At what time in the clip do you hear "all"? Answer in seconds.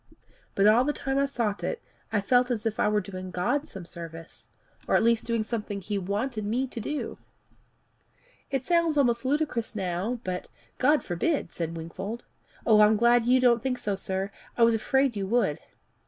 0.65-0.83